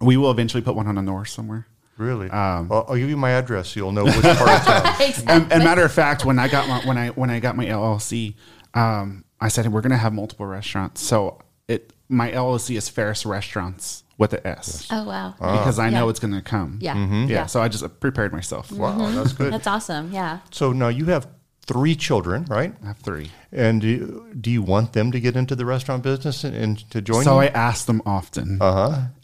[0.00, 1.66] we will eventually put one on the north somewhere.
[1.96, 2.28] really.
[2.30, 3.68] um, well, I'll give you my address.
[3.70, 4.86] So you'll know which part of town.
[5.00, 5.24] exactly.
[5.34, 7.64] And, and matter of fact, when I got my when I when I got my
[7.66, 8.34] LLC,
[8.74, 11.00] um, I said we're gonna have multiple restaurants.
[11.00, 11.38] So
[11.68, 15.34] it my LLC is Ferris Restaurants with the S oh wow.
[15.38, 16.10] because I know Yeah.
[16.10, 16.78] it's gonna come.
[16.80, 16.96] Yeah.
[16.96, 17.26] yeah.
[17.26, 17.46] Yeah.
[17.46, 18.72] So I just prepared myself.
[18.72, 19.52] Wow, that's good.
[19.52, 20.12] That's awesome.
[20.12, 20.38] Yeah.
[20.50, 21.28] So now you have
[21.66, 22.72] three children, right?
[22.82, 23.30] I have three.
[23.52, 26.90] And do you, do you want them to get into the restaurant business and, and
[26.92, 27.46] to join So you?
[27.48, 28.58] I ask them often.
[28.62, 28.72] uh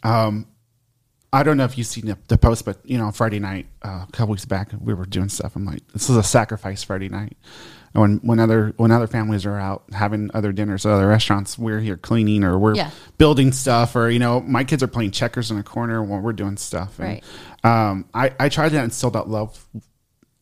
[0.03, 0.27] huh.
[0.27, 0.47] Um,
[1.31, 4.05] I don't know if you've seen the, the post, but you know, Friday night, uh,
[4.07, 5.55] a couple weeks back, we were doing stuff.
[5.55, 7.37] I'm like, this is a sacrifice Friday night.
[7.93, 11.57] And when when other when other families are out having other dinners at other restaurants,
[11.57, 12.89] we're here cleaning or we're Yeah.
[13.17, 16.33] building stuff, or you know, my kids are playing checkers in a corner while we're
[16.33, 16.99] doing stuff.
[16.99, 17.23] And, Right.
[17.89, 19.65] Um, I I try to instill that love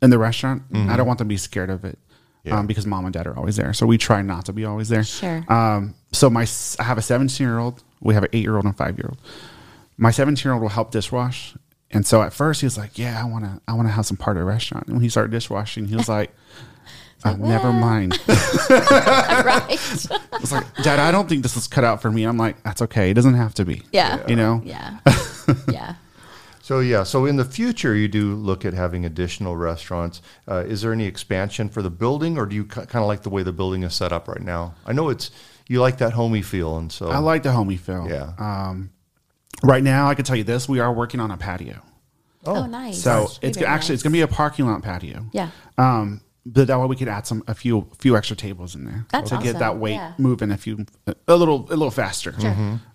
[0.02, 0.64] in the restaurant.
[0.74, 2.00] I don't want them to be scared of it.
[2.44, 2.58] Yeah.
[2.58, 4.90] Um, because mom and dad are always there, so we try not to be always
[4.90, 5.04] there.
[5.04, 5.44] Sure.
[5.48, 7.84] Um, so my s- I have a 17 year old.
[8.00, 9.20] We have an eight year old and five year old.
[9.98, 11.56] My 17 year old will help dishwash,
[11.92, 13.62] and so at first he was like, "Yeah, I want to.
[13.68, 15.96] I want to have some part of the restaurant." And when he started dishwashing, he
[15.96, 16.34] was like,
[17.24, 17.80] uh, "Never well.
[17.80, 19.68] mind." right.
[20.42, 22.24] It's like, Dad, I don't think this is cut out for me.
[22.24, 23.12] I'm like, "That's okay.
[23.12, 24.26] It doesn't have to be." Yeah.
[24.28, 24.62] You know.
[24.64, 24.98] Yeah.
[25.72, 25.96] Yeah.
[26.62, 30.22] So yeah, so in the future you do look at having additional restaurants.
[30.48, 33.30] Uh, is there any expansion for the building, or do you kind of like the
[33.30, 34.76] way the building is set up right now?
[34.86, 35.32] I know it's
[35.68, 38.08] you like that homey feel, and so I like the homey feel.
[38.08, 38.32] Yeah.
[38.38, 38.92] Um,
[39.64, 41.82] right now, I can tell you this: we are working on a patio.
[42.46, 43.02] Oh, nice.
[43.02, 43.90] So That'd it's actually nice.
[43.90, 45.26] it's gonna be a parking lot patio.
[45.34, 45.50] Yeah.
[45.78, 49.06] Um, but that way we could add some a few few extra tables in there
[49.12, 50.14] That's to get that weight Yeah.
[50.18, 50.86] moving a few
[51.28, 52.34] a little a little faster.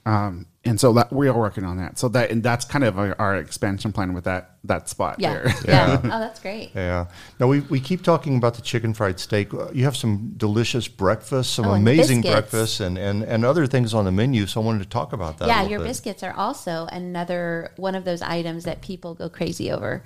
[0.05, 1.97] Um, and so that we are working on that.
[1.99, 5.33] So that and that's kind of our, our expansion plan with that that spot Yeah.
[5.35, 5.55] there.
[5.65, 6.01] Yeah.
[6.05, 6.73] Oh, that's great.
[6.75, 7.07] Yeah.
[7.39, 9.55] Now we, we keep talking about the chicken fried steak.
[9.55, 12.33] Uh, You have some delicious breakfast, some Oh, amazing biscuits.
[12.51, 14.47] breakfast, and, and, and other things on the menu.
[14.47, 15.47] So I wanted to talk about that.
[15.49, 15.89] Yeah, little your bit.
[15.89, 20.03] biscuits are also another one of those items that people go crazy over.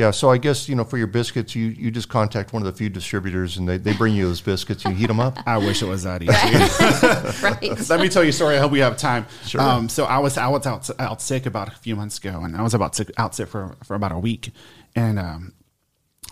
[0.00, 0.12] Yeah.
[0.12, 2.72] So I guess you know for your biscuits, you, you just contact one of the
[2.72, 4.82] few distributors, and they, they bring you those biscuits.
[4.84, 5.38] You heat them up.
[5.46, 6.32] I wish it was that easy.
[7.44, 7.88] right.
[7.90, 8.56] Let me tell you a story.
[8.56, 9.26] I hope we have time.
[9.44, 9.60] Sure.
[9.60, 12.56] Um, so I was I was out out sick about a few months ago, and
[12.56, 14.52] I was about sick, out sick for for about a week,
[14.96, 15.52] and um,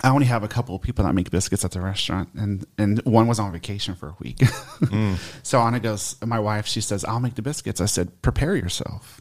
[0.03, 3.05] I only have a couple of people that make biscuits at the restaurant, and and
[3.05, 4.43] one was on vacation for a week.
[5.43, 9.21] So Ana goes, my wife, she says, "I'll make the biscuits." I said, "Prepare yourself."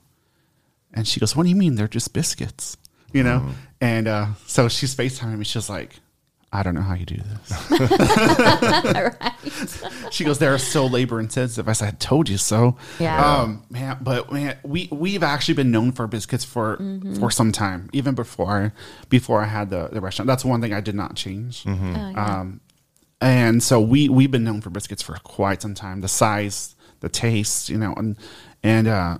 [0.93, 1.75] And she goes, What do you mean?
[1.75, 2.77] They're just biscuits,
[3.13, 3.49] you know?
[3.81, 5.45] And uh, so she's FaceTiming me.
[5.45, 5.95] She's like,
[6.51, 7.69] I don't know how you do this.
[8.51, 9.33] right.
[10.11, 13.39] She goes, "They're so labor intensive." I said, "I told you so." Yeah.
[13.41, 17.15] Um, man, but man, we we've actually been known for biscuits for Mm-hmm.
[17.19, 18.73] for some time, even before
[19.09, 20.27] before I had the the restaurant.
[20.27, 21.63] That's one thing I did not change.
[21.67, 22.39] Oh, yeah.
[22.39, 22.61] Um,
[23.19, 25.99] and so we we've been known for biscuits for quite some time.
[26.01, 28.15] The size, the taste, you know, and
[28.63, 29.17] and uh,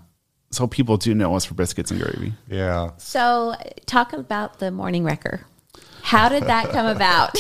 [0.51, 2.33] so people do know us for biscuits and gravy.
[2.49, 2.91] Yeah.
[2.97, 3.55] so,
[3.85, 5.41] talk about the morning wrecker.
[6.01, 7.35] How did that come about?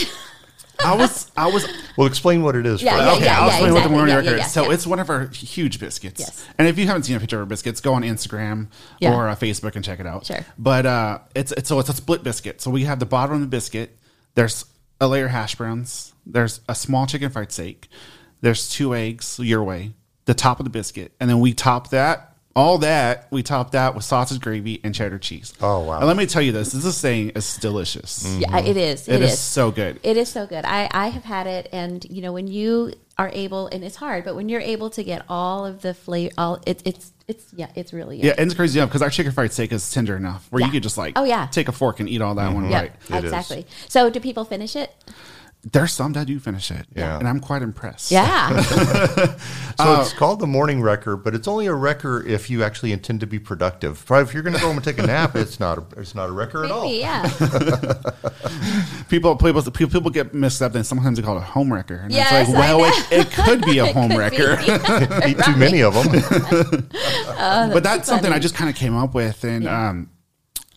[0.83, 1.67] I was I was
[1.97, 2.83] Well, explain what it is.
[2.83, 3.05] Yeah, first.
[3.05, 4.51] yeah, okay, yeah, I'll explain what the morning Yeah, wrecker yeah, is.
[4.51, 4.73] So yeah.
[4.73, 6.19] it's one of our huge biscuits.
[6.19, 6.45] Yes.
[6.59, 8.67] And if you haven't seen a picture of our biscuits, go on Instagram
[8.99, 9.15] Yeah.
[9.15, 10.27] or uh, Facebook and check it out.
[10.27, 10.45] Sure.
[10.57, 12.61] But uh, it's, it's so it's a split biscuit.
[12.61, 13.97] So we have the bottom of the biscuit.
[14.35, 14.65] There's
[15.01, 16.13] a layer of hash browns.
[16.27, 17.87] There's a small chicken fried steak.
[18.41, 19.93] There's two eggs your way.
[20.25, 22.35] The top of the biscuit, and then we top that.
[22.57, 25.53] All that we topped that with sausage gravy and cheddar cheese.
[25.61, 25.99] Oh, wow.
[25.99, 28.25] And let me tell you this: this is saying is delicious.
[28.39, 28.77] yeah, it mm-hmm.
[28.79, 29.07] is.
[29.07, 29.99] It is so good.
[30.01, 30.65] It is so good.
[30.65, 34.25] I, I have had it, and you know when you are able, and it's hard,
[34.25, 37.67] but when you're able to get all of the flavor, all it, it's it's yeah,
[37.75, 40.47] it's really Yeah, and it's crazy enough because our chicken fried steak is tender enough
[40.49, 40.67] where Yeah.
[40.67, 41.47] you could just like Oh, yeah.
[41.47, 42.55] take a fork and eat all that mm-hmm.
[42.55, 42.91] one yeah, right.
[43.09, 43.23] It is.
[43.25, 43.67] exactly.
[43.87, 44.93] So do people finish it?
[45.63, 46.85] There's some that do finish it.
[46.95, 47.17] Yeah.
[47.19, 48.09] And I'm quite impressed.
[48.11, 48.61] Yeah,
[49.77, 53.19] So it's called the morning wrecker, but it's only a wrecker if you actually intend
[53.19, 54.05] to be productive.
[54.05, 56.15] Probably if you're going to go home and take a nap, it's not a, it's
[56.15, 56.89] not a wrecker at all.
[56.91, 57.27] yeah.
[59.09, 61.95] People, people people people get mixed up and sometimes they call it a home wrecker.
[61.95, 64.57] And Yes, it's like, well, it, it could be a home could wrecker.
[64.57, 65.29] be.
[65.31, 66.89] Eat too many of them.
[67.71, 70.09] but that's something I just kind of came up with, and um,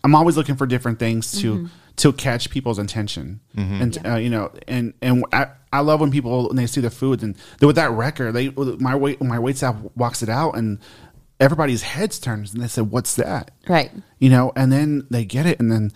[0.03, 1.65] I'm always looking for different things to Mm-hmm.
[1.97, 6.47] to catch people's attention, and uh, you know, and and I, I love when people
[6.47, 9.57] when they see the food and they, with that wrecker, they my wait my wait
[9.57, 10.79] staff walks it out and
[11.39, 13.91] everybody's heads turns and they said, "What's that?" right.
[14.19, 15.91] You know, and then they get it, and then.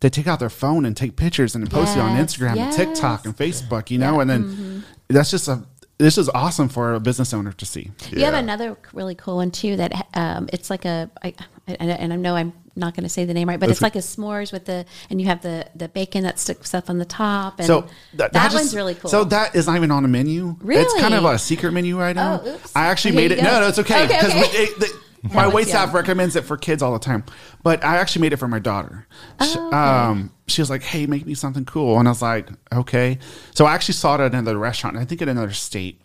[0.00, 2.72] They take out their phone and take pictures and post it on Yes, Instagram and
[2.72, 5.62] TikTok and Facebook, you know, and then that's just a
[5.98, 7.90] this is awesome for a business owner to see.
[8.10, 9.76] You have another really cool one too.
[9.76, 11.34] That um, it's like a, I,
[11.66, 13.94] and and I know I'm not going to say the name right, but it's like
[13.96, 17.04] a s'mores with the, and you have the the bacon that sticks up on the
[17.04, 19.10] top, and So that, that just- one's really cool.
[19.10, 20.56] So that is not even on the menu.
[20.60, 22.40] Really, It's kind of a secret menu item.
[22.44, 22.60] Oh.
[22.74, 23.42] I actually Here made it.
[23.42, 24.32] No, no, it's okay Okay, because
[24.82, 24.88] okay.
[25.34, 25.96] my one's wait staff yum.
[25.96, 27.24] recommends it for kids all the time.
[27.62, 29.06] But I actually made it for my daughter.
[29.42, 29.76] She, Oh, okay.
[29.76, 33.18] um, she was like, "Hey, make me something cool," and I was like, "Okay."
[33.54, 34.96] So I actually saw it at another restaurant.
[34.98, 36.00] I think in another state.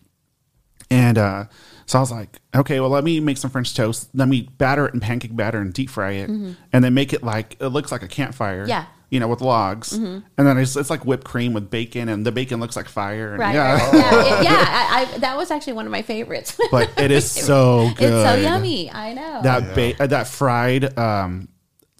[0.90, 1.44] And uh,
[1.86, 4.08] so I was like, okay, well, let me make some French toast.
[4.14, 7.22] Let me batter it in pancake batter and deep fry it, and then make it
[7.22, 8.62] like it looks like a campfire.
[8.62, 8.68] Mm-hmm.
[8.70, 8.84] Yeah.
[9.10, 9.92] you know, with logs.
[9.92, 13.30] And then it's, it's like whipped cream with bacon, and the bacon looks like fire.
[13.30, 13.94] And right, yeah, right.
[13.94, 14.50] yeah, it- yeah.
[14.52, 16.56] I, I, that was actually one of my favorites.
[16.70, 18.12] but it is so good.
[18.12, 18.90] It's so yummy.
[18.90, 19.40] I know.
[19.42, 21.48] That ba- uh, that fried um,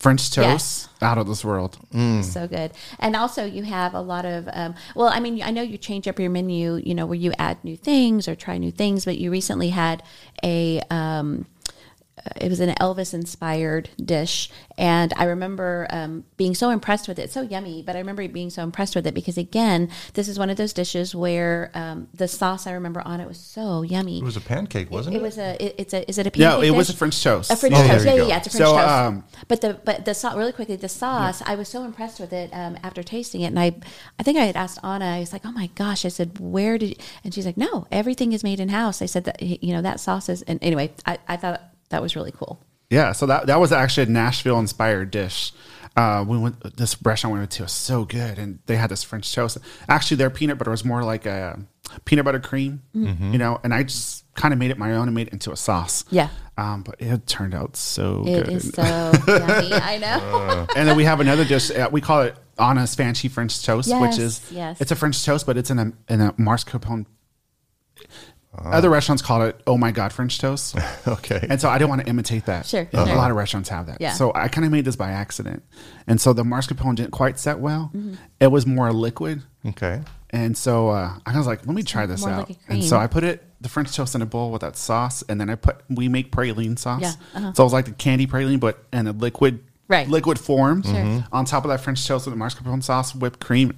[0.00, 0.88] French toast Yes.
[1.02, 1.78] out of this world.
[2.24, 2.72] so good.
[2.98, 4.48] And also, you have a lot of.
[4.52, 6.80] Um, well, I mean, I know you change up your menu.
[6.84, 9.04] You know, where you add new things or try new things.
[9.04, 10.02] But you recently had
[10.42, 10.80] a.
[10.90, 11.46] Um,
[12.36, 17.22] it was an Elvis inspired dish, and I remember um, being so impressed with it.
[17.22, 20.38] It's so yummy, but I remember being so impressed with it because again, this is
[20.38, 24.18] one of those dishes where um, the sauce I remember on it was so yummy.
[24.18, 25.18] It was a pancake, wasn't it?
[25.18, 25.64] It was a.
[25.64, 26.08] It, it's a.
[26.08, 26.68] Is it a No, pancake?
[26.68, 27.50] it was a French toast.
[27.50, 28.04] A French Oh, toast.
[28.06, 28.88] Yeah, yeah, yeah, it's a French So, toast.
[28.88, 31.42] um, but the but the sauce really quickly the sauce.
[31.46, 33.74] I was so impressed with it um, after tasting it, and I
[34.18, 35.04] I think I had asked Ana.
[35.16, 36.04] I was like, oh my gosh.
[36.04, 37.00] I said, where did?
[37.24, 39.02] And she's like, no, everything is made in house.
[39.02, 40.42] I said that you know that sauce is.
[40.42, 42.60] And anyway, I, I thought that was really cool.
[42.88, 45.52] Yeah, so that that was actually a Nashville inspired dish.
[45.96, 49.02] Uh, we went this restaurant we went to was so good, and they had this
[49.04, 49.58] French toast.
[49.88, 51.60] Actually, their peanut butter was more like a
[52.04, 53.32] peanut butter cream, Mm-hmm.
[53.32, 53.60] you know.
[53.62, 56.04] And I just kind of made it my own and made it into a sauce.
[56.10, 56.28] Yeah.
[56.56, 58.48] um, but it turned out so It good.
[58.54, 58.82] is so
[59.28, 59.72] yummy.
[59.72, 60.66] I know.
[60.76, 61.70] and then we have another dish.
[61.70, 64.80] Uh, we call it Ana's Fancy French Toast, Yes, which is yes.
[64.80, 67.06] it's a French toast, but it's in a in a mascarpone.
[68.62, 68.70] Ah.
[68.72, 70.76] Other restaurants call it "Oh my God" French toast.
[71.08, 71.46] okay.
[71.48, 72.66] And so I didn't want to imitate that.
[72.66, 73.16] Sure, A sure.
[73.16, 74.00] lot of restaurants have that.
[74.00, 74.12] Yeah.
[74.12, 75.62] So I kind of made this by accident.
[76.06, 77.90] And so the mascarpone didn't quite set well.
[77.94, 78.14] Mm-hmm.
[78.40, 79.42] It was more liquid.
[79.66, 80.02] okay.
[80.32, 82.48] And so uh, I was like, let me try this more out.
[82.50, 83.00] like a and so cream.
[83.02, 85.24] I put it, the French toast in a bowl with that sauce.
[85.28, 87.02] And then I put, we make praline sauce.
[87.02, 87.52] Yeah, uh-huh.
[87.54, 90.08] So it was like the candy praline, but in a liquid, Right.
[90.08, 90.84] liquid form.
[90.84, 91.24] Sure.
[91.32, 93.76] On top of that French toast with the mascarpone sauce, whipped cream.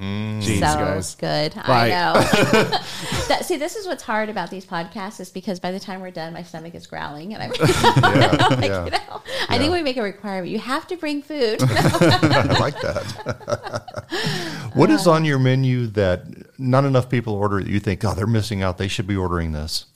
[0.00, 1.14] Jeez, so guys.
[1.16, 1.56] good.
[1.56, 2.12] Like- I know.
[3.28, 6.12] that, see, this is what's hard about these podcasts is because by the time we're
[6.12, 7.52] done, my stomach is growling, and I'm.
[7.58, 7.66] Yeah.
[8.50, 8.84] like, yeah.
[8.84, 10.52] you know, I think we make a requirement.
[10.52, 11.60] You have to bring food.
[11.62, 14.70] I like that.
[14.74, 16.26] what is on your menu that
[16.58, 18.78] not enough people order that you think, oh, they're missing out?
[18.78, 19.86] They should be ordering this.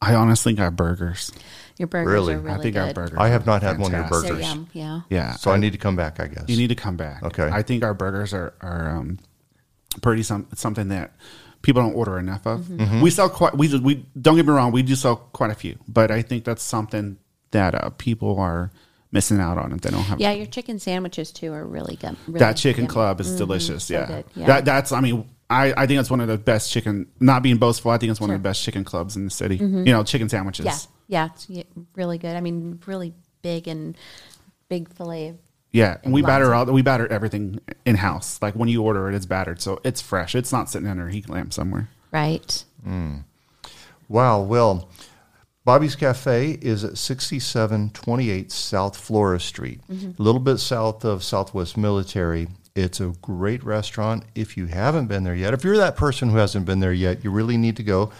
[0.00, 1.30] I honestly got burgers.
[1.78, 2.34] Your burgers Really?
[2.34, 3.18] are really I think our burgers.
[3.18, 4.28] I have not had one of your fantastic.
[4.28, 4.48] They're burgers.
[4.48, 4.68] yum.
[4.72, 5.00] Yeah.
[5.10, 6.44] Yeah, So I need to come back, I guess.
[6.48, 7.22] You need to come back.
[7.22, 7.48] Okay.
[7.52, 9.18] I think our burgers are are um,
[9.94, 11.12] pretty some something that
[11.62, 12.60] people don't order enough of.
[12.62, 13.00] Mm-hmm.
[13.00, 13.56] We sell quite.
[13.56, 14.72] We we don't get me wrong.
[14.72, 17.18] We do sell quite a few, but I think that's something
[17.52, 18.70] that uh, people are
[19.12, 20.20] missing out on if they don't have.
[20.20, 22.16] Yeah, your chicken sandwiches too are really good.
[22.26, 22.92] Really that chicken yummy.
[22.92, 23.84] club is delicious.
[23.84, 24.22] so yeah.
[24.34, 24.46] yeah.
[24.46, 24.92] that that's.
[24.92, 27.08] I mean, I I think it's one of the best chicken.
[27.20, 29.56] Not being boastful, I think it's one of the best chicken clubs in the city.
[29.56, 30.66] You know, chicken sandwiches.
[30.66, 30.78] Yeah,
[31.08, 31.48] yeah, it's
[31.94, 32.36] really good.
[32.36, 33.96] I mean, really big and
[34.68, 35.36] big fillet.
[35.72, 38.38] Of- Yeah, and we batter all we batter everything in house.
[38.42, 40.34] Like when you order it, it's battered, so it's fresh.
[40.34, 41.88] It's not sitting under a heat lamp somewhere.
[42.12, 42.64] Right.
[44.08, 44.42] Wow.
[44.42, 44.88] Well,
[45.64, 50.20] Bobbie's Cafe is at 6728 South Flores Street, Mm-hmm.
[50.20, 52.48] a little bit south of Southwest Military.
[52.74, 54.24] It's a great restaurant.
[54.34, 57.22] If you haven't been there yet, if you're that person who hasn't been there yet,
[57.22, 58.10] you really need to go.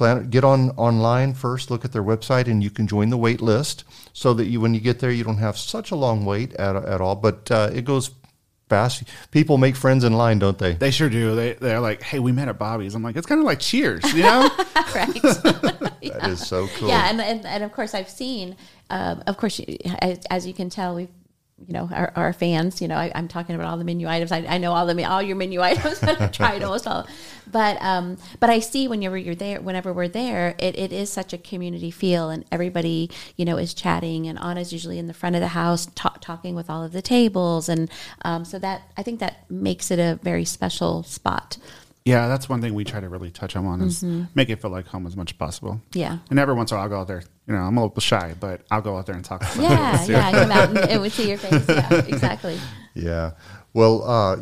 [0.00, 3.42] Plan, get on online first, look at their website, and you can join the wait
[3.42, 3.84] list
[4.14, 6.74] so that you, when you get there, you don't have such a long wait at,
[6.74, 7.14] at all.
[7.16, 8.10] But uh, it goes
[8.70, 9.02] fast.
[9.30, 10.72] People make friends in line, don't they?
[10.72, 11.34] They sure do.
[11.34, 12.94] They they're like, hey, we met at Bobbie's.
[12.94, 14.48] I'm like, it's kind of like Cheers, you know?
[14.94, 15.20] right.
[16.02, 16.88] That is so cool.
[16.88, 18.56] Yeah, and, and and of course I've seen,
[18.88, 19.60] um, of course,
[20.00, 21.08] as, as you can tell, we've.
[21.66, 22.80] You know, our, our fans.
[22.80, 24.32] You know, I, I'm talking about all the menu items.
[24.32, 27.06] I, I know all the all your menu items, but I've tried almost all.
[27.50, 31.32] But um, but I see whenever you're there, whenever we're there, it, it is such
[31.32, 35.36] a community feel, and everybody you know is chatting, and Ana's usually in the front
[35.36, 37.90] of the house ta- talking with all of the tables, and
[38.22, 41.58] um, so that I think that makes it a very special spot.
[42.04, 44.24] Yeah, that's one thing we try to really touch on is Mm-hmm.
[44.34, 45.80] make it feel like home as much as possible.
[45.92, 46.18] Yeah.
[46.30, 47.22] And every once in a while, I'll go out there.
[47.46, 49.40] You know, I'm a little shy, but I'll go out there and talk.
[49.40, 51.68] To some Yeah, people, yeah, come out and it would see your face.
[51.68, 52.58] Yeah, exactly.
[52.94, 53.32] Yeah.
[53.74, 54.36] Well, uh,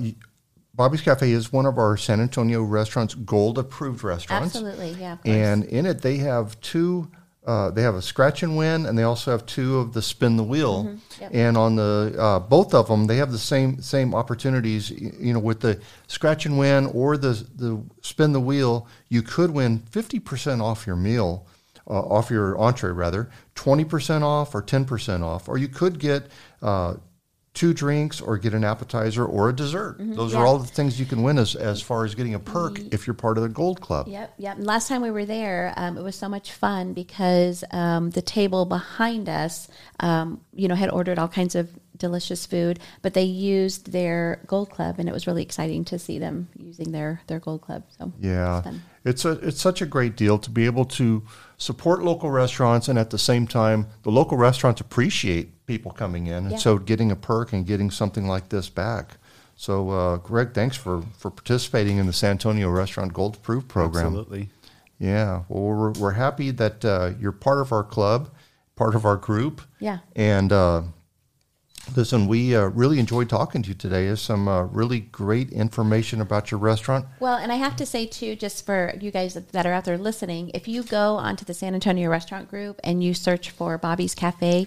[0.75, 4.55] Bobbie's Cafe is one of our San Antonio restaurants, gold approved restaurants.
[4.55, 5.15] Absolutely, yeah.
[5.15, 5.35] Of course.
[5.35, 7.11] And in it, they have two.
[7.49, 10.37] Uh, they have a scratch and win, and they also have two of the spin
[10.37, 10.85] the wheel.
[10.85, 11.23] Mm-hmm.
[11.23, 11.31] Yep.
[11.33, 14.91] And on the uh, both of them, they have the same same opportunities.
[14.91, 19.51] You know, with the scratch and win or the the spin the wheel, you could
[19.51, 21.47] win fifty percent off your meal,
[21.87, 25.99] uh, off your entree rather, twenty percent off or ten percent off, or you could
[25.99, 26.27] get.
[27.59, 29.97] Two drinks, or get an appetizer or a dessert.
[29.99, 30.31] Those Mm-hmm.
[30.37, 30.39] yeah.
[30.41, 33.05] are all the things you can win as, as far as getting a perk if
[33.07, 34.07] you're part of the Gold Club.
[34.07, 34.57] Yep, yep.
[34.59, 38.23] And last time we were there, um, it was so much fun because um, the
[38.23, 39.67] table behind us,
[39.99, 44.71] um, you know, had ordered all kinds of delicious food, but they used their Gold
[44.71, 47.83] Club, and it was really exciting to see them using their their Gold Club.
[47.99, 51.25] So Yeah, it's it's a it's such a great deal to be able to
[51.57, 56.35] support local restaurants and at the same time the local restaurants appreciate people coming in,
[56.47, 56.57] and Yeah.
[56.59, 59.19] so getting a perk and getting something like this back.
[59.55, 64.07] So, uh, Greg, thanks for for participating in the San Antonio Restaurant Gold Approved program.
[64.07, 64.49] Absolutely.
[64.99, 68.31] Yeah, well, we're we're happy that uh, you're part of our club,
[68.75, 69.61] part of our group.
[69.79, 69.99] Yeah.
[70.17, 70.53] and.
[70.53, 70.83] Uh,
[71.97, 74.05] Listen, we uh, really enjoyed talking to you today.
[74.05, 77.07] There's some uh, really great information about your restaurant.
[77.19, 79.97] Well, and I have to say too, just for you guys that are out there
[79.97, 84.15] listening, if you go onto the San Antonio Restaurant Group and you search for Bobbie's
[84.15, 84.67] Cafe,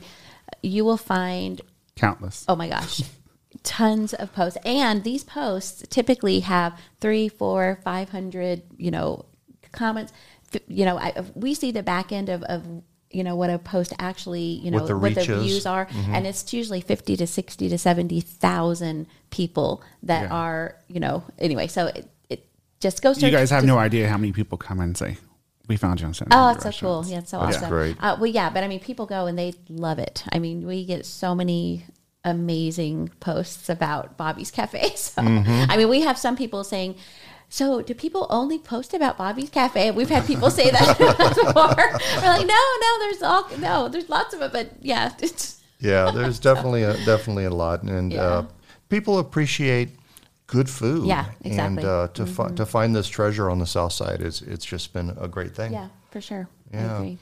[0.64, 1.62] you will find
[1.96, 2.46] Countless.
[2.48, 3.02] oh my gosh.
[3.64, 4.58] Tons of posts.
[4.66, 9.26] And these posts typically have three four five hundred you know
[9.72, 10.14] comments.
[10.68, 12.66] You know I, we see the back end of, of
[13.12, 15.86] you know what a post actually you know What the what the views are.
[15.86, 16.16] Mm-hmm.
[16.16, 20.34] And it's usually 50 to 60 to 70,000 people that Yeah.
[20.34, 22.46] are you know anyway so it, it
[22.80, 25.18] just goes You guys have no idea how many people come and say,
[25.72, 27.06] "We found you on San Oh, Antonio it's so cool.
[27.08, 27.70] Yeah, it's so That's awesome.
[27.70, 27.96] great.
[28.04, 30.24] Uh, well, yeah, but I mean, people go and they love it.
[30.34, 31.86] I mean, we get so many
[32.26, 34.92] amazing posts about Bobbie's Cafe.
[34.96, 35.72] So, Mm-hmm.
[35.72, 36.96] I mean, we have some people saying,
[37.50, 39.92] so do people only post about Bobbie's Cafe?
[39.92, 41.76] We've had people say that before.
[42.22, 46.12] We're like, no, no, there's all, no, there's lots of it, but yeah, it's, yeah,
[46.12, 48.22] there's definitely a, definitely a lot, and Yeah.
[48.22, 48.46] uh,
[48.90, 49.90] people appreciate
[50.52, 51.06] good food.
[51.08, 51.84] Yeah, exactly.
[51.84, 54.94] And uh, to fi- to find this treasure on the south side is it's just
[54.94, 55.72] been a great thing.
[55.74, 56.48] yeah, for sure.
[56.74, 56.96] I Yeah.
[56.98, 57.18] agree.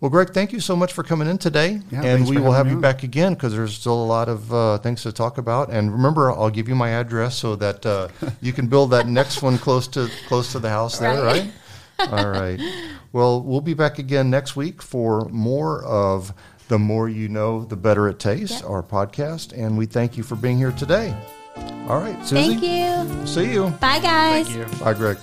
[0.00, 2.66] Well, Greg, thank you so much for coming in today, Yeah, and we will have
[2.68, 2.80] you on.
[2.82, 5.70] back again because there's still a lot of uh, things to talk about.
[5.70, 8.08] And remember, I'll give you my address so that uh,
[8.42, 11.50] you can build that next one close to close to the house there, Right.
[11.98, 12.12] right?
[12.12, 12.60] All right.
[13.12, 16.34] Well, we'll be back again next week for more of
[16.68, 18.68] the more you know, the better it tastes, Yep.
[18.70, 19.52] our podcast.
[19.56, 21.14] And we thank you for being here today.
[21.88, 22.58] All right, Susie.
[22.58, 23.26] Thank you.
[23.26, 23.68] See you.
[23.80, 24.48] Bye, guys.
[24.48, 24.78] Thank you.
[24.84, 25.18] Bye, Greg.